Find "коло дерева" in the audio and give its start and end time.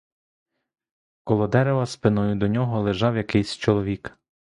1.23-1.85